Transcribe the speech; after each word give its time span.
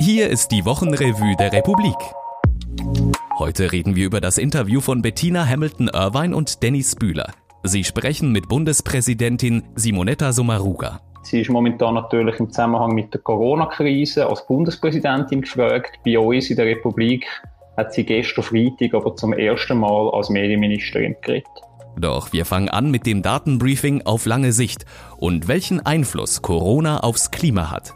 Hier 0.00 0.28
ist 0.28 0.52
die 0.52 0.64
Wochenrevue 0.66 1.36
der 1.36 1.52
Republik. 1.52 1.96
Heute 3.38 3.72
reden 3.72 3.96
wir 3.96 4.04
über 4.04 4.20
das 4.20 4.36
Interview 4.36 4.80
von 4.80 5.00
Bettina 5.00 5.48
Hamilton-Irvine 5.48 6.36
und 6.36 6.62
Dennis 6.62 6.94
Bühler. 6.94 7.32
Sie 7.62 7.82
sprechen 7.82 8.30
mit 8.30 8.46
Bundespräsidentin 8.48 9.64
Simonetta 9.74 10.32
Sommaruga. 10.32 11.00
Sie 11.22 11.40
ist 11.40 11.50
momentan 11.50 11.94
natürlich 11.94 12.38
im 12.38 12.50
Zusammenhang 12.50 12.94
mit 12.94 13.14
der 13.14 13.22
Corona-Krise 13.22 14.28
als 14.28 14.46
Bundespräsidentin 14.46 15.40
gefragt. 15.40 15.98
Bei 16.04 16.18
uns 16.18 16.50
in 16.50 16.56
der 16.56 16.66
Republik 16.66 17.26
hat 17.76 17.94
sie 17.94 18.04
gestern 18.04 18.44
Freitag 18.44 18.92
aber 18.94 19.16
zum 19.16 19.32
ersten 19.32 19.78
Mal 19.78 20.10
als 20.10 20.28
Medienministerin 20.28 21.16
geredet. 21.22 21.48
Doch 21.98 22.34
wir 22.34 22.44
fangen 22.44 22.68
an 22.68 22.90
mit 22.90 23.06
dem 23.06 23.22
Datenbriefing 23.22 24.02
auf 24.02 24.26
lange 24.26 24.52
Sicht 24.52 24.84
und 25.16 25.48
welchen 25.48 25.84
Einfluss 25.84 26.42
Corona 26.42 27.00
aufs 27.00 27.30
Klima 27.30 27.70
hat. 27.70 27.94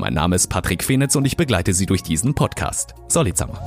Mein 0.00 0.14
Name 0.14 0.36
ist 0.36 0.46
Patrick 0.46 0.84
Fenitz 0.84 1.16
und 1.16 1.24
ich 1.24 1.36
begleite 1.36 1.74
Sie 1.74 1.84
durch 1.84 2.04
diesen 2.04 2.32
Podcast. 2.32 2.94
Solizammer. 3.08 3.60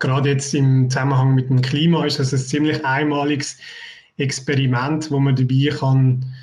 Gerade 0.00 0.30
jetzt 0.30 0.52
im 0.52 0.90
Zusammenhang 0.90 1.36
mit 1.36 1.48
dem 1.48 1.62
Klima 1.62 2.04
ist 2.04 2.18
das 2.18 2.32
ein 2.32 2.40
ziemlich 2.40 2.84
einmaliges 2.84 3.56
Experiment, 4.16 5.12
wo 5.12 5.20
man 5.20 5.36
dabei 5.36 5.68
kann 5.78 6.34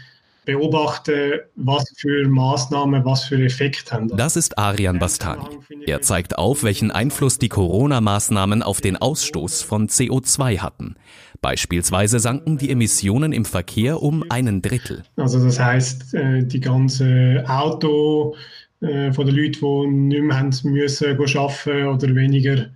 beobachten, 0.58 1.40
was 1.56 1.84
für 1.98 2.28
Maßnahmen, 2.28 3.06
was 3.06 3.26
für 3.26 3.44
Effekte 3.44 3.92
haben. 3.92 4.16
Das 4.16 4.36
ist 4.36 4.58
Arian 4.58 5.00
Bastani. 5.00 5.44
Er 5.86 6.02
zeigt 6.02 6.38
auf, 6.38 6.64
welchen 6.64 6.92
Einfluss 6.92 7.38
die 7.38 7.50
Corona-Maßnahmen 7.50 8.64
auf 8.64 8.82
den 8.82 8.98
Ausstoß 8.98 9.62
von 9.62 9.88
CO2 9.88 10.60
hatten. 10.60 10.96
Beispielsweise 11.42 12.20
sanken 12.20 12.58
die 12.58 12.70
Emissionen 12.70 13.34
im 13.34 13.46
Verkehr 13.46 14.02
um 14.02 14.24
einen 14.30 14.62
Drittel. 14.62 15.04
Also 15.18 15.44
das 15.44 15.60
heißt, 15.60 16.14
äh, 16.14 16.44
die 16.44 16.60
ganze 16.60 17.44
Auto 17.48 18.36
äh, 18.82 19.12
von 19.12 19.26
den 19.26 19.36
Leuten, 19.36 20.10
die 20.10 20.16
nicht 20.16 20.24
mehr 20.24 20.40
haben 20.40 20.52
müssen 20.64 21.18
arbeiten 21.18 21.88
oder 21.88 22.16
weniger 22.16 22.68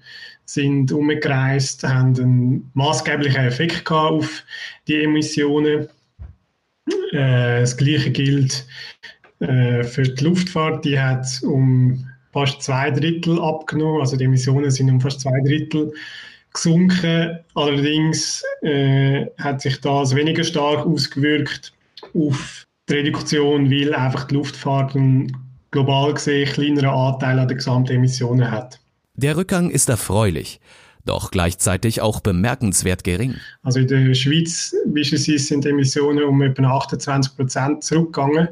sind 0.45 0.91
umgereist, 0.91 1.83
haben 1.83 2.15
einen 2.15 2.71
maßgeblichen 2.73 3.45
Effekt 3.45 3.89
auf 3.91 4.43
die 4.87 5.03
Emissionen. 5.03 5.87
Äh, 7.15 7.61
das 7.61 7.77
Gleiche 7.77 8.11
gilt 8.11 8.65
für 9.37 10.03
die 10.03 10.23
Luftfahrt. 10.23 10.85
Die 10.85 10.97
hat 10.97 11.27
um 11.43 12.07
fast 12.31 12.61
zwei 12.61 12.89
Drittel 12.89 13.39
abgenommen. 13.41 13.99
Also 13.99 14.15
die 14.15 14.23
Emissionen 14.23 14.71
sind 14.71 14.89
um 14.89 15.01
fast 15.01 15.21
zwei 15.21 15.39
Drittel 15.41 15.93
gesunken. 16.55 17.39
Allerdings 17.53 18.43
äh, 18.61 19.27
hat 19.37 19.61
sich 19.61 19.79
das 19.81 20.15
weniger 20.15 20.43
stark 20.43 20.85
ausgewirkt 20.85 21.73
auf 22.13 22.65
die 22.89 22.93
Reduktion, 22.95 23.69
weil 23.69 23.93
einfach 23.93 24.25
die 24.25 24.35
Luftfahrt 24.35 24.95
einen 24.95 25.35
global 25.71 26.13
gesehen 26.13 26.51
kleineren 26.51 26.89
Anteil 26.89 27.39
an 27.39 27.47
den 27.47 27.57
Gesamtemissionen 27.57 28.49
hat. 28.49 28.79
Der 29.15 29.37
Rückgang 29.37 29.69
ist 29.69 29.87
erfreulich, 29.89 30.59
doch 31.05 31.31
gleichzeitig 31.31 32.01
auch 32.01 32.19
bemerkenswert 32.19 33.03
gering. 33.03 33.35
Also 33.63 33.79
in 33.79 33.87
der 33.87 34.13
Schweiz 34.13 34.75
beispielsweise 34.85 35.39
sind 35.39 35.65
Emissionen 35.65 36.23
um 36.23 36.41
etwa 36.41 36.77
28 36.77 37.35
Prozent 37.35 37.83
zurückgegangen. 37.83 38.49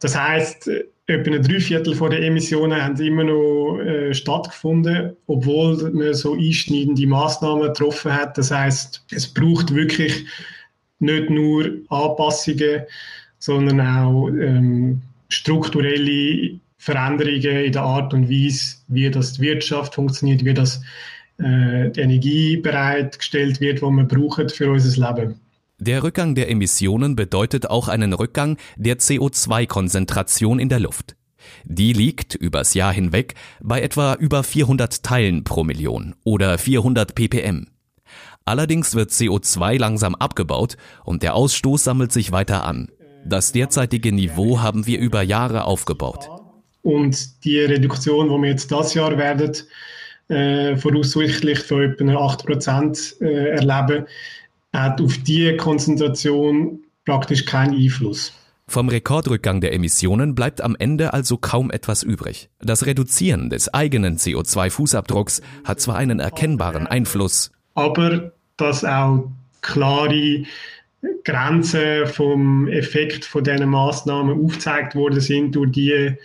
Das 0.00 0.18
heißt, 0.18 0.70
etwa 1.06 1.30
ein 1.30 1.42
Dreiviertel 1.42 1.94
der 1.94 2.22
Emissionen 2.22 2.82
haben 2.82 2.96
immer 2.96 3.24
noch 3.24 3.78
äh, 3.78 4.14
stattgefunden, 4.14 5.16
obwohl 5.26 5.90
man 5.92 6.14
so 6.14 6.34
einschneidende 6.34 7.06
Maßnahmen 7.06 7.68
getroffen 7.68 8.12
hat. 8.12 8.38
Das 8.38 8.50
heißt, 8.50 9.04
es 9.10 9.32
braucht 9.32 9.74
wirklich 9.74 10.24
nicht 10.98 11.28
nur 11.28 11.70
Anpassungen, 11.88 12.82
sondern 13.38 13.80
auch 13.80 14.28
ähm, 14.28 15.02
strukturelle 15.28 16.58
Veränderungen 16.78 17.64
in 17.64 17.72
der 17.72 17.82
Art 17.82 18.14
und 18.14 18.30
Weise, 18.30 18.76
wie 18.88 19.10
das 19.10 19.34
die 19.34 19.42
Wirtschaft 19.42 19.94
funktioniert, 19.94 20.44
wie 20.44 20.54
das 20.54 20.80
äh, 21.38 21.90
die 21.90 22.00
Energie 22.00 22.56
bereitgestellt 22.56 23.60
wird, 23.60 23.78
die 23.78 23.82
wir 23.82 24.04
brauchen 24.04 24.48
für 24.48 24.70
unser 24.70 25.08
Leben. 25.08 25.40
Der 25.78 26.02
Rückgang 26.02 26.34
der 26.34 26.50
Emissionen 26.50 27.16
bedeutet 27.16 27.68
auch 27.68 27.88
einen 27.88 28.12
Rückgang 28.12 28.56
der 28.76 28.98
CO2-Konzentration 28.98 30.58
in 30.58 30.68
der 30.68 30.80
Luft. 30.80 31.16
Die 31.64 31.92
liegt 31.92 32.34
übers 32.34 32.74
Jahr 32.74 32.92
hinweg 32.92 33.34
bei 33.60 33.82
etwa 33.82 34.14
über 34.14 34.42
400 34.42 35.02
Teilen 35.02 35.44
pro 35.44 35.64
Million 35.64 36.14
oder 36.24 36.58
400 36.58 37.14
ppm. 37.14 37.66
Allerdings 38.44 38.94
wird 38.94 39.10
CO2 39.10 39.78
langsam 39.78 40.14
abgebaut 40.14 40.76
und 41.04 41.22
der 41.22 41.34
Ausstoß 41.34 41.82
sammelt 41.82 42.12
sich 42.12 42.30
weiter 42.30 42.64
an. 42.64 42.88
Das 43.26 43.52
derzeitige 43.52 44.12
Niveau 44.12 44.60
haben 44.60 44.86
wir 44.86 44.98
über 44.98 45.22
Jahre 45.22 45.64
aufgebaut. 45.64 46.28
Und 46.82 47.44
die 47.44 47.58
Reduktion, 47.60 48.28
die 48.28 48.42
wir 48.42 48.50
jetzt 48.50 48.70
das 48.70 48.92
Jahr 48.92 49.16
werden, 49.16 49.56
äh, 50.28 50.76
voraussichtlich 50.76 51.60
für 51.60 51.84
etwa 51.84 52.04
8% 52.04 53.20
äh, 53.20 53.48
erleben, 53.50 54.06
hat 54.72 55.00
auf 55.00 55.18
diese 55.18 55.56
Konzentration 55.56 56.80
praktisch 57.04 57.44
keinen 57.44 57.74
Einfluss. 57.74 58.32
Vom 58.66 58.88
Rekordrückgang 58.88 59.60
der 59.60 59.74
Emissionen 59.74 60.34
bleibt 60.34 60.62
am 60.62 60.74
Ende 60.78 61.12
also 61.12 61.36
kaum 61.36 61.70
etwas 61.70 62.02
übrig. 62.02 62.48
Das 62.60 62.86
Reduzieren 62.86 63.50
des 63.50 63.72
eigenen 63.72 64.16
CO2-Fußabdrucks 64.16 65.42
hat 65.64 65.80
zwar 65.80 65.96
einen 65.96 66.18
erkennbaren 66.18 66.86
Einfluss, 66.86 67.52
aber 67.74 68.32
dass 68.56 68.84
auch 68.84 69.30
klare 69.60 70.44
Grenzen 71.24 72.06
vom 72.06 72.68
Effekt 72.68 73.26
von 73.26 73.44
diesen 73.44 73.68
Maßnahmen 73.68 74.42
aufgezeigt 74.42 74.94
worden 74.94 75.20
sind 75.20 75.54
durch 75.54 75.72
die 75.72 76.16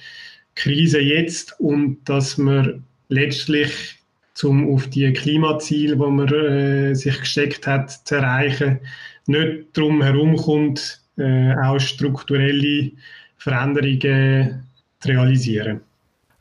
Krise 0.56 1.00
jetzt 1.00 1.60
und 1.60 1.98
dass 2.06 2.38
man 2.38 2.84
letztlich 3.10 4.00
um 4.44 4.74
auf 4.74 4.88
die 4.88 5.12
Klimaziele, 5.12 5.96
die 5.96 6.02
man 6.02 6.34
äh, 6.34 6.94
sich 6.94 7.20
gesteckt 7.20 7.68
hat, 7.68 7.92
zu 8.08 8.16
erreichen, 8.16 8.80
nicht 9.26 9.66
darum 9.74 10.02
herumkommt, 10.02 11.02
äh, 11.18 11.54
auch 11.56 11.80
strukturelle 11.80 12.92
Veränderungen 13.38 14.64
zu 15.00 15.10
realisieren. 15.10 15.82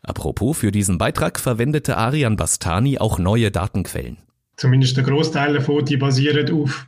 Apropos, 0.02 0.58
für 0.58 0.70
diesen 0.70 0.96
Beitrag 0.96 1.38
verwendete 1.38 1.96
Arian 1.96 2.36
Bastani 2.36 2.98
auch 2.98 3.18
neue 3.18 3.50
Datenquellen. 3.50 4.18
Zumindest 4.56 4.96
der 4.96 5.04
Großteil 5.04 5.54
davon, 5.54 5.84
die 5.84 5.96
basieren 5.96 6.50
auf 6.52 6.86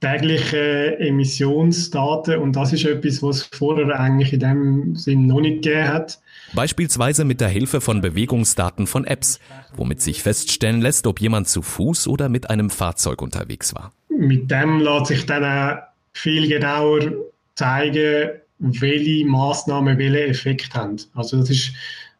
täglichen 0.00 0.98
Emissionsdaten 0.98 2.38
und 2.38 2.56
das 2.56 2.72
ist 2.72 2.84
etwas, 2.86 3.22
was 3.22 3.36
es 3.36 3.42
vorher 3.52 4.00
eigentlich 4.00 4.32
in 4.32 4.40
dem 4.40 4.96
Sinn 4.96 5.26
noch 5.26 5.40
nicht 5.40 5.62
gegeben 5.62 5.88
hat. 5.88 6.20
Beispielsweise 6.54 7.24
mit 7.24 7.40
der 7.40 7.48
Hilfe 7.48 7.80
von 7.80 8.00
Bewegungsdaten 8.00 8.86
von 8.86 9.04
Apps, 9.04 9.38
womit 9.76 10.00
sich 10.00 10.22
feststellen 10.22 10.80
lässt, 10.80 11.06
ob 11.06 11.20
jemand 11.20 11.48
zu 11.48 11.62
Fuß 11.62 12.08
oder 12.08 12.28
mit 12.28 12.50
einem 12.50 12.70
Fahrzeug 12.70 13.22
unterwegs 13.22 13.74
war. 13.74 13.92
Mit 14.08 14.50
dem 14.50 14.80
lässt 14.80 15.06
sich 15.06 15.26
dann 15.26 15.44
auch 15.44 15.82
viel 16.12 16.48
genauer 16.48 17.12
zeigen, 17.54 18.30
welche 18.58 19.26
Maßnahmen 19.26 19.98
welchen 19.98 20.30
Effekt 20.30 20.74
haben. 20.74 20.96
Also 21.14 21.38
das, 21.38 21.50
ist, 21.50 21.72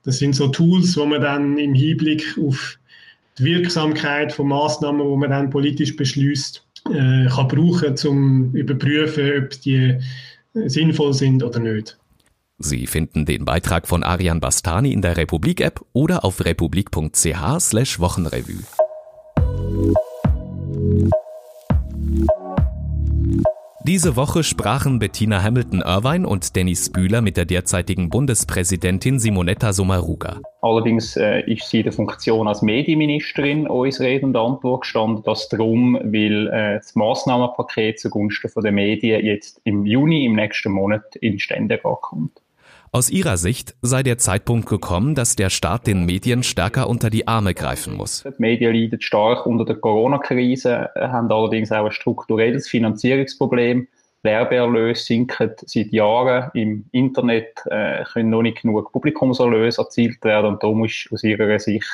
das 0.04 0.18
sind 0.18 0.34
so 0.34 0.48
Tools, 0.48 0.96
wo 0.96 1.06
man 1.06 1.22
dann 1.22 1.58
im 1.58 1.74
Hinblick 1.74 2.36
auf 2.38 2.78
die 3.38 3.44
Wirksamkeit 3.44 4.32
von 4.32 4.48
Maßnahmen, 4.48 5.00
wo 5.00 5.16
man 5.16 5.30
dann 5.30 5.50
politisch 5.50 5.96
beschließt, 5.96 6.64
äh, 6.88 7.26
kann 7.28 7.48
brauchen, 7.48 7.96
um 8.06 8.54
überprüfen, 8.54 9.44
ob 9.44 9.50
die 9.62 9.98
sinnvoll 10.52 11.14
sind 11.14 11.42
oder 11.42 11.60
nicht. 11.60 11.96
Sie 12.58 12.86
finden 12.86 13.24
den 13.24 13.46
Beitrag 13.46 13.88
von 13.88 14.02
Arian 14.02 14.40
Bastani 14.40 14.92
in 14.92 15.00
der 15.00 15.16
Republik-App 15.16 15.80
oder 15.92 16.24
auf 16.24 16.44
republik.ch 16.44 17.60
Diese 23.82 24.14
Woche 24.14 24.42
sprachen 24.42 24.98
Bettina 24.98 25.42
Hamilton-Irvine 25.42 26.28
und 26.28 26.54
Dennis 26.54 26.92
Bühler 26.92 27.22
mit 27.22 27.38
der 27.38 27.46
derzeitigen 27.46 28.10
Bundespräsidentin 28.10 29.18
Simonetta 29.18 29.72
Sommaruga. 29.72 30.38
Allerdings 30.60 31.16
äh, 31.16 31.40
ist 31.50 31.70
sie 31.70 31.82
der 31.82 31.92
Funktion 31.92 32.46
als 32.46 32.60
Medienministerin 32.60 33.66
uns 33.66 33.98
Rede 33.98 34.26
und 34.26 34.36
Antwort 34.36 34.82
gestanden, 34.82 35.22
dass 35.24 35.48
darum, 35.48 35.94
weil 35.94 36.48
äh, 36.48 36.76
das 36.76 36.94
Massnahmenpaket 36.94 37.98
zugunsten 37.98 38.50
der 38.62 38.72
Medien 38.72 39.24
jetzt 39.24 39.62
im 39.64 39.86
Juni, 39.86 40.26
im 40.26 40.34
nächsten 40.34 40.72
Monat, 40.72 41.16
in 41.16 41.38
Ständerat 41.38 42.02
kommt. 42.02 42.42
Aus 42.92 43.08
ihrer 43.08 43.36
Sicht 43.36 43.76
sei 43.82 44.02
der 44.02 44.18
Zeitpunkt 44.18 44.68
gekommen, 44.68 45.14
dass 45.14 45.36
der 45.36 45.48
Staat 45.48 45.86
den 45.86 46.06
Medien 46.06 46.42
stärker 46.42 46.88
unter 46.88 47.08
die 47.08 47.28
Arme 47.28 47.54
greifen 47.54 47.94
muss. 47.94 48.24
Die 48.24 48.32
Medien 48.38 48.74
leiden 48.74 49.00
stark 49.00 49.46
unter 49.46 49.64
der 49.64 49.76
Corona-Krise, 49.76 50.90
haben 50.96 51.30
allerdings 51.30 51.70
auch 51.70 51.84
ein 51.84 51.92
strukturelles 51.92 52.68
Finanzierungsproblem. 52.68 53.86
Werbeerlöse 54.24 55.04
sinken 55.04 55.52
seit 55.66 55.92
Jahren 55.92 56.50
im 56.54 56.84
Internet, 56.90 57.62
äh, 57.66 58.02
können 58.12 58.30
noch 58.30 58.42
nicht 58.42 58.62
genug 58.62 58.90
Publikumserlöse 58.90 59.82
erzielt 59.82 60.24
werden 60.24 60.54
und 60.54 60.62
darum 60.62 60.84
ist 60.84 61.08
aus 61.12 61.22
ihrer 61.22 61.60
Sicht 61.60 61.86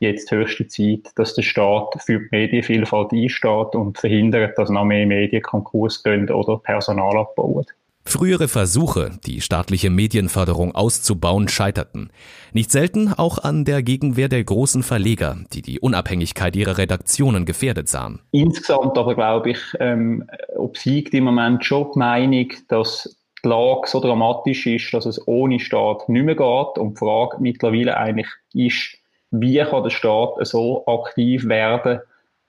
jetzt 0.00 0.32
höchste 0.32 0.66
Zeit, 0.66 1.12
dass 1.14 1.34
der 1.34 1.42
Staat 1.42 1.94
für 2.04 2.18
die 2.18 2.28
Medienvielfalt 2.32 3.12
einsteht 3.12 3.76
und 3.76 3.98
verhindert, 3.98 4.58
dass 4.58 4.68
noch 4.68 4.84
mehr 4.84 5.06
Medien 5.06 5.42
Konkurs 5.42 6.02
gehen 6.02 6.28
oder 6.28 6.58
Personal 6.58 7.18
abbauen. 7.18 7.66
Frühere 8.10 8.48
Versuche, 8.48 9.12
die 9.24 9.40
staatliche 9.40 9.88
Medienförderung 9.88 10.74
auszubauen, 10.74 11.46
scheiterten. 11.46 12.10
Nicht 12.52 12.72
selten 12.72 13.12
auch 13.12 13.38
an 13.38 13.64
der 13.64 13.84
Gegenwehr 13.84 14.28
der 14.28 14.42
großen 14.42 14.82
Verleger, 14.82 15.38
die 15.52 15.62
die 15.62 15.78
Unabhängigkeit 15.78 16.56
ihrer 16.56 16.76
Redaktionen 16.76 17.44
gefährdet 17.44 17.88
sahen. 17.88 18.20
Insgesamt 18.32 18.98
aber 18.98 19.14
glaube 19.14 19.50
ich, 19.50 19.60
ähm, 19.78 20.28
obsiegt 20.56 21.14
im 21.14 21.22
Moment 21.22 21.64
schon 21.64 21.86
die 21.94 21.98
Meinung, 22.00 22.52
dass 22.66 23.16
die 23.44 23.48
Lage 23.48 23.82
so 23.86 24.00
dramatisch 24.00 24.66
ist, 24.66 24.92
dass 24.92 25.06
es 25.06 25.24
ohne 25.28 25.60
Staat 25.60 26.08
nicht 26.08 26.24
mehr 26.24 26.34
geht. 26.34 26.78
Und 26.78 26.94
die 26.94 26.98
Frage 26.98 27.36
mittlerweile 27.38 27.96
eigentlich 27.96 28.28
ist, 28.52 28.98
wie 29.30 29.62
kann 29.62 29.84
der 29.84 29.90
Staat 29.90 30.34
so 30.48 30.84
aktiv 30.86 31.46
werden, 31.46 32.00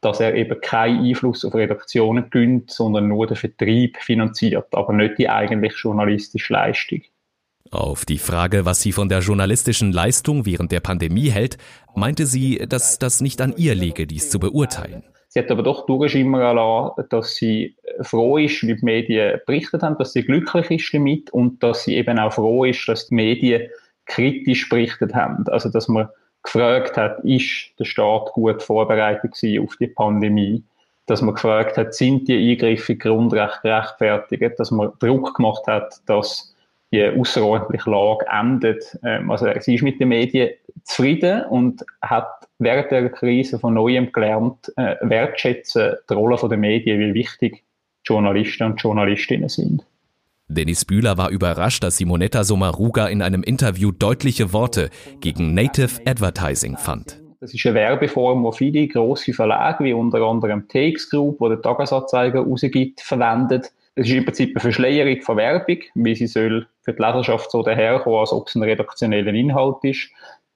dass 0.02 0.20
er 0.20 0.36
eben 0.36 0.60
keinen 0.62 1.06
Einfluss 1.06 1.46
auf 1.46 1.54
Redaktionen 1.54 2.30
gönnt, 2.30 2.72
sondern 2.72 3.08
nur 3.08 3.28
den 3.28 3.38
Vertrieb 3.38 3.98
finanziert, 3.98 4.68
aber 4.74 4.94
nicht 4.94 5.18
die 5.18 5.30
eigentlich 5.30 5.74
journalistische 5.78 6.54
Leistung. 6.54 7.02
Auf 7.70 8.04
die 8.04 8.18
Frage, 8.18 8.66
was 8.66 8.82
sie 8.82 8.92
von 8.92 9.08
der 9.08 9.20
journalistischen 9.20 9.94
Leistung 9.94 10.46
während 10.46 10.74
der 10.74 10.82
Pandemie 10.82 11.30
hält, 11.30 11.58
meinte 11.96 12.26
sie, 12.26 12.58
dass 12.68 13.00
das 13.00 13.22
nicht 13.22 13.40
an 13.40 13.54
ihr 13.56 13.76
liege, 13.76 14.08
dies 14.08 14.30
zu 14.30 14.40
beurteilen. 14.40 15.04
Sie 15.30 15.40
hat 15.40 15.50
aber 15.50 15.64
doch 15.64 15.86
durchschimmern 15.86 16.58
lassen, 16.58 17.06
dass 17.10 17.36
sie 17.36 17.78
froh 18.02 18.38
ist, 18.38 18.64
wie 18.64 18.76
die 18.76 18.84
Medien 18.84 19.40
berichtet 19.46 19.82
haben, 19.82 19.98
dass 19.98 20.12
sie 20.12 20.24
glücklich 20.24 20.70
ist 20.70 20.94
damit 20.94 21.30
und 21.32 21.64
dass 21.64 21.86
sie 21.86 21.96
eben 21.96 22.20
auch 22.20 22.34
froh 22.34 22.66
ist, 22.66 22.86
dass 22.90 23.08
die 23.08 23.16
Medien 23.16 23.70
kritisch 24.06 24.68
berichtet 24.68 25.16
haben. 25.16 25.48
Also, 25.48 25.70
dass 25.70 25.88
man 25.88 26.10
gefragt 26.44 26.98
hat, 26.98 27.24
ist 27.24 27.72
der 27.80 27.86
Staat 27.86 28.32
gut 28.34 28.62
vorbereitet 28.64 29.34
auf 29.60 29.76
die 29.78 29.88
Pandemie? 29.88 30.64
Dass 31.06 31.22
man 31.22 31.36
gefragt 31.36 31.78
hat, 31.78 31.94
sind 31.94 32.28
die 32.28 32.52
Eingriffe 32.52 32.94
in 32.94 33.00
Grundrecht 33.00 33.62
gerechtfertigt? 33.64 34.60
Dass 34.60 34.72
man 34.72 34.92
Druck 35.00 35.36
gemacht 35.36 35.66
hat, 35.68 36.02
dass 36.06 36.52
die 36.92 37.06
außerordentliche 37.08 37.90
Lage 37.90 38.26
endet. 38.30 38.98
Ähm, 39.04 39.32
also 39.32 39.48
sie 39.60 39.76
ist 39.76 39.84
mit 39.84 40.00
den 40.00 40.10
Medien 40.10 40.52
zufrieden 40.84 41.44
und 41.46 41.86
hat 42.02 42.48
während 42.60 42.92
der 42.92 43.10
Krise 43.10 43.60
von 43.60 43.74
Neuem 43.74 44.12
gelernt, 44.12 44.72
äh, 44.78 44.96
wertschätzen 45.02 45.96
die 46.10 46.14
Rolle 46.14 46.38
der 46.50 46.58
Medien, 46.58 47.00
wie 47.00 47.14
wichtig 47.14 47.64
Journalisten 48.04 48.64
und 48.64 48.82
Journalistinnen 48.82 49.50
sind. 49.50 49.86
Dennis 50.54 50.84
Bühler 50.84 51.18
war 51.18 51.30
überrascht, 51.30 51.82
dass 51.82 51.96
Simonetta 51.96 52.44
Sommaruga 52.44 53.08
in 53.08 53.22
einem 53.22 53.42
Interview 53.42 53.92
deutliche 53.92 54.52
Worte 54.52 54.90
gegen 55.22 55.54
Native 55.54 56.02
Advertising 56.06 56.76
fand. 56.76 57.22
Das 57.40 57.54
ist 57.54 57.66
eine 57.66 57.76
Werbeform, 57.76 58.44
die 58.52 58.58
viele 58.58 58.88
grosse 58.90 59.32
Verlage, 59.32 59.86
wie 59.86 59.94
unter 59.94 60.22
anderem 60.22 60.68
TX 60.68 61.10
Group, 61.10 61.40
wo 61.40 61.48
der 61.48 61.62
Tagesanzeiger 61.62 62.42
rausgibt, 62.42 63.00
verwendet. 63.00 63.72
Es 63.96 64.08
ist 64.08 64.14
im 64.14 64.26
Prinzip 64.26 64.50
eine 64.50 64.60
Verschleierung 64.60 65.22
von 65.22 65.38
Werbung, 65.38 65.78
wie 65.96 66.16
sie 66.16 66.28
soll 66.28 66.68
für 66.82 66.94
die 66.94 67.02
Leserschaft 67.02 67.50
so 67.50 67.64
daherkommen, 67.64 68.20
als 68.20 68.34
ob 68.34 68.48
es 68.50 68.56
ein 68.56 68.64
redaktioneller 68.64 69.34
Inhalt 69.34 69.78
ist. 69.84 70.10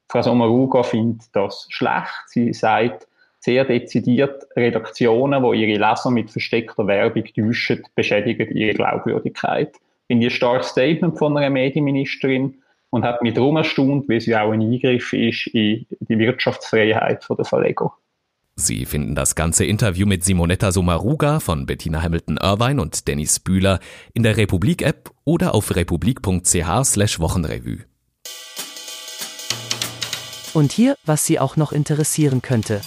Frau 0.09 0.21
Sommaruga 0.21 0.83
findet 0.83 1.33
das 1.33 1.67
schlecht. 1.69 2.23
Sie 2.27 2.51
sagt, 2.53 3.07
sehr 3.45 3.63
dezidiert 3.63 4.45
Redaktionen, 4.55 5.43
die 5.43 5.63
ihre 5.63 5.79
Leser 5.79 6.11
mit 6.11 6.31
versteckter 6.31 6.85
Werbung 6.87 7.23
täuschen, 7.25 7.83
beschädigen 7.95 8.55
ihre 8.55 8.73
Glaubwürdigkeit 8.73 9.79
finde 10.07 10.27
ich 10.27 10.33
ein 10.33 10.35
starkes 10.35 10.67
Statement 10.69 11.17
von 11.17 11.37
einer 11.37 11.49
Medienministerin 11.49 12.55
und 12.89 13.03
hat 13.03 13.21
mich 13.21 13.33
darum 13.33 13.57
erstaunt, 13.57 14.07
wie 14.07 14.19
sie 14.19 14.35
auch 14.35 14.51
ein 14.51 14.61
Eingriff 14.61 15.13
ist 15.13 15.47
in 15.47 15.85
die 15.99 16.19
Wirtschaftsfreiheit 16.19 17.25
der 17.29 17.45
Verleger. 17.45 17.93
Sie 18.57 18.85
finden 18.85 19.15
das 19.15 19.35
ganze 19.35 19.65
Interview 19.65 20.07
mit 20.07 20.23
Simonetta 20.23 20.71
Sommaruga 20.71 21.41
von 21.41 21.65
Bettina 21.65 22.01
Hamilton-Irvine 22.01 22.81
und 22.81 23.07
Dennis 23.07 23.41
Bühler 23.41 23.79
in 24.13 24.23
der 24.23 24.37
Republik-App 24.37 25.11
oder 25.25 25.53
auf 25.53 25.75
republik.ch 25.75 27.19
Wochenrevue. 27.19 27.79
Und 30.53 30.71
hier, 30.71 30.95
was 31.03 31.25
Sie 31.25 31.37
auch 31.37 31.57
noch 31.57 31.73
interessieren 31.73 32.41
könnte. 32.41 32.79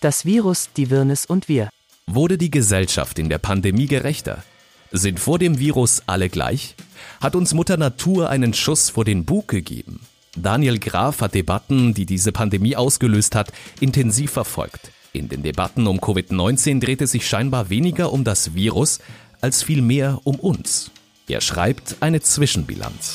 Das 0.00 0.24
Virus, 0.24 0.68
die 0.76 0.90
Wirrnis 0.90 1.26
und 1.26 1.48
wir. 1.48 1.70
Wurde 2.06 2.38
die 2.38 2.52
Gesellschaft 2.52 3.18
in 3.18 3.28
der 3.28 3.38
Pandemie 3.38 3.88
gerechter? 3.88 4.44
Sind 4.92 5.18
vor 5.18 5.40
dem 5.40 5.58
Virus 5.58 6.02
alle 6.06 6.28
gleich? 6.28 6.76
Hat 7.20 7.34
uns 7.34 7.52
Mutter 7.52 7.76
Natur 7.76 8.30
einen 8.30 8.54
Schuss 8.54 8.90
vor 8.90 9.04
den 9.04 9.24
Bug 9.24 9.48
gegeben? 9.48 10.00
Daniel 10.36 10.78
Graf 10.78 11.20
hat 11.20 11.34
Debatten, 11.34 11.94
die 11.94 12.06
diese 12.06 12.30
Pandemie 12.30 12.76
ausgelöst 12.76 13.34
hat, 13.34 13.52
intensiv 13.80 14.30
verfolgt. 14.30 14.92
In 15.12 15.28
den 15.28 15.42
Debatten 15.42 15.88
um 15.88 15.98
Covid-19 15.98 16.78
dreht 16.78 17.02
es 17.02 17.10
sich 17.10 17.26
scheinbar 17.26 17.68
weniger 17.68 18.12
um 18.12 18.22
das 18.22 18.54
Virus 18.54 19.00
als 19.40 19.64
vielmehr 19.64 20.20
um 20.22 20.36
uns. 20.36 20.92
Er 21.26 21.40
schreibt 21.40 21.96
eine 22.00 22.20
Zwischenbilanz. 22.20 23.14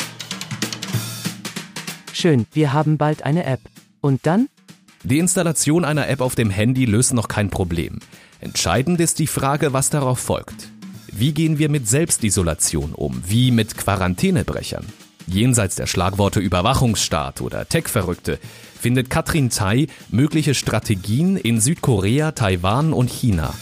Schön, 2.12 2.46
wir 2.52 2.74
haben 2.74 2.98
bald 2.98 3.24
eine 3.24 3.46
App. 3.46 3.62
Und 4.02 4.26
dann? 4.26 4.50
Die 5.06 5.20
Installation 5.20 5.84
einer 5.84 6.08
App 6.08 6.22
auf 6.22 6.36
dem 6.36 6.50
Handy 6.50 6.86
löst 6.86 7.14
noch 7.14 7.28
kein 7.28 7.50
Problem. 7.50 8.00
Entscheidend 8.40 9.02
ist 9.02 9.20
die 9.20 9.28
Frage, 9.28 9.74
was 9.74 9.90
darauf 9.90 10.18
folgt. 10.18 10.70
Wie 11.12 11.34
gehen 11.34 11.58
wir 11.58 11.68
mit 11.68 11.90
Selbstisolation 11.90 12.94
um? 12.94 13.22
Wie 13.28 13.52
mit 13.52 13.76
Quarantänebrechern? 13.78 14.86
Jenseits 15.28 15.76
der 15.76 15.88
Schlagworte 15.88 16.40
Überwachungsstaat 16.40 17.42
oder 17.42 17.68
Tech-Verrückte 17.68 18.40
findet 18.80 19.10
Katrin 19.10 19.50
Tai 19.50 19.88
mögliche 20.10 20.54
Strategien 20.54 21.36
in 21.36 21.60
Südkorea, 21.60 22.32
Taiwan 22.32 22.94
und 22.94 23.10
China. 23.10 23.54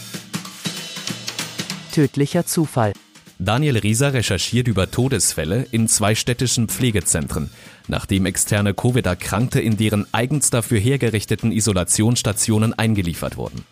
Tödlicher 1.92 2.46
Zufall. 2.46 2.92
Daniel 3.40 3.78
Rieser 3.78 4.12
recherchiert 4.14 4.68
über 4.68 4.92
Todesfälle 4.92 5.66
in 5.72 5.88
zwei 5.88 6.14
städtischen 6.14 6.68
Pflegezentren, 6.68 7.50
nachdem 7.88 8.26
externe 8.26 8.74
Covid-Erkrankte 8.74 9.60
in 9.60 9.76
deren 9.76 10.06
eigens 10.12 10.50
dafür 10.50 10.78
hergerichteten 10.78 11.52
Isolationsstationen 11.52 12.72
eingeliefert 12.78 13.36
wurden. 13.36 13.64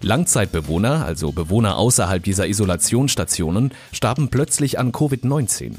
Langzeitbewohner, 0.00 1.04
also 1.04 1.32
Bewohner 1.32 1.76
außerhalb 1.78 2.22
dieser 2.22 2.46
Isolationsstationen, 2.46 3.72
starben 3.92 4.28
plötzlich 4.28 4.78
an 4.78 4.92
Covid-19. 4.92 5.76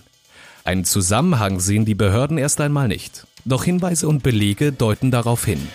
Einen 0.63 0.83
Zusammenhang 0.83 1.59
sehen 1.59 1.85
die 1.85 1.93
Behörden 1.93 2.37
erst 2.37 2.59
einmal 2.59 2.87
nicht. 2.87 3.27
Doch 3.45 3.63
Hinweise 3.63 4.07
und 4.07 4.23
Belege 4.23 4.71
deuten 4.71 5.11
darauf 5.11 5.45
hin. 5.45 5.67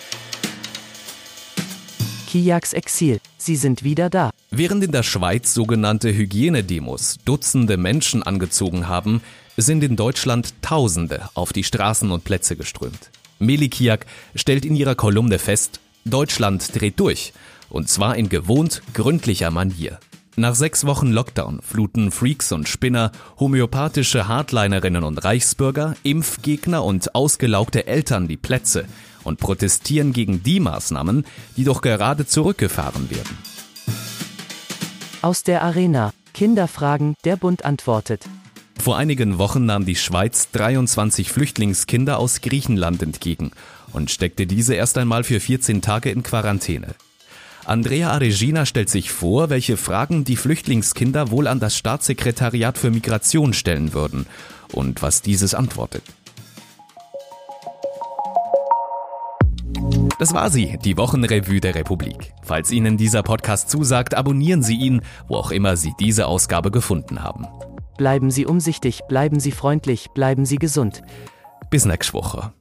Kijaks 2.26 2.72
Exil, 2.72 3.20
sie 3.38 3.56
sind 3.56 3.84
wieder 3.84 4.10
da. 4.10 4.31
Während 4.50 4.84
in 4.84 4.92
der 4.92 5.02
Schweiz 5.02 5.54
sogenannte 5.54 6.12
Hygienedemos 6.12 7.19
Dutzende 7.25 7.76
Menschen 7.76 8.22
angezogen 8.22 8.88
haben, 8.88 9.20
sind 9.62 9.83
in 9.83 9.97
Deutschland 9.97 10.55
Tausende 10.62 11.29
auf 11.35 11.52
die 11.52 11.64
Straßen 11.64 12.11
und 12.11 12.25
Plätze 12.25 12.57
geströmt. 12.57 13.11
Meli 13.38 13.69
Kijak 13.69 14.07
stellt 14.35 14.64
in 14.64 14.76
ihrer 14.76 14.95
Kolumne 14.95 15.38
fest, 15.38 15.81
Deutschland 16.05 16.79
dreht 16.79 16.99
durch 17.00 17.33
und 17.71 17.88
zwar 17.88 18.17
in 18.17 18.29
gewohnt 18.29 18.83
gründlicher 18.93 19.50
Manier. 19.50 19.99
Nach 20.37 20.55
sechs 20.55 20.87
Wochen 20.87 21.11
Lockdown 21.11 21.61
fluten 21.62 22.11
Freaks 22.11 22.52
und 22.52 22.69
Spinner, 22.69 23.12
homöopathische 23.38 24.29
Hardlinerinnen 24.29 25.05
und 25.05 25.19
Reichsbürger, 25.25 25.97
Impfgegner 26.02 26.85
und 26.85 27.14
ausgelaugte 27.14 27.87
Eltern 27.87 28.29
die 28.29 28.37
Plätze 28.37 28.87
und 29.25 29.38
protestieren 29.38 30.12
gegen 30.12 30.43
die 30.43 30.61
Maßnahmen, 30.61 31.26
die 31.57 31.64
doch 31.64 31.83
gerade 31.83 32.26
zurückgefahren 32.26 33.11
werden. 33.11 33.38
Aus 35.23 35.43
der 35.43 35.62
Arena. 35.62 36.12
Kinderfragen, 36.33 37.17
der 37.25 37.37
Bund 37.37 37.64
antwortet. 37.64 38.25
Vor 38.80 38.96
einigen 38.96 39.37
Wochen 39.37 39.66
nahm 39.66 39.84
die 39.84 39.94
Schweiz 39.94 40.50
23 40.52 41.30
Flüchtlingskinder 41.30 42.18
aus 42.18 42.40
Griechenland 42.40 43.02
entgegen 43.02 43.50
und 43.92 44.10
steckte 44.10 44.46
diese 44.46 44.75
erst 44.75 44.96
einmal 44.96 45.22
für 45.22 45.38
14 45.38 45.82
Tage 45.82 46.08
in 46.08 46.22
Quarantäne. 46.22 46.94
Andrea 47.66 48.10
Aregina 48.10 48.64
stellt 48.64 48.88
sich 48.88 49.10
vor, 49.10 49.50
welche 49.50 49.76
Fragen 49.76 50.25
die 50.25 50.37
Flüchtlingskinder 50.37 51.30
wohl 51.30 51.46
an 51.46 51.60
das 51.60 51.76
Staatssekretariat 51.76 52.78
für 52.78 52.90
Migration 52.90 53.52
stellen 53.52 53.92
würden 53.92 54.25
und 54.72 55.02
was 55.02 55.20
dieses 55.20 55.54
antwortet. 55.54 56.02
Das 60.18 60.32
war 60.32 60.49
sie, 60.49 60.78
die 60.82 60.96
Wochenrevue 60.96 61.60
der 61.60 61.75
Republik. 61.75 62.32
Falls 62.42 62.70
Ihnen 62.70 62.96
dieser 62.96 63.22
Podcast 63.22 63.68
zusagt, 63.68 64.14
abonnieren 64.14 64.62
Sie 64.62 64.76
ihn, 64.76 65.02
wo 65.28 65.37
auch 65.37 65.50
immer 65.50 65.76
Sie 65.76 65.92
diese 66.00 66.26
Ausgabe 66.26 66.70
gefunden 66.70 67.22
haben. 67.22 67.46
Bleiben 68.00 68.30
Sie 68.30 68.47
umsichtig, 68.47 69.02
bleiben 69.09 69.40
Sie 69.40 69.52
freundlich, 69.52 70.09
bleiben 70.14 70.47
Sie 70.47 70.57
gesund. 70.57 71.02
Bis 71.69 71.85
nächste 71.85 72.14
Woche. 72.14 72.54